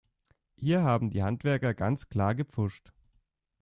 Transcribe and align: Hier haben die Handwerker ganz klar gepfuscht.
Hier 0.55 0.81
haben 0.81 1.11
die 1.11 1.21
Handwerker 1.21 1.75
ganz 1.75 2.07
klar 2.09 2.33
gepfuscht. 2.33 2.91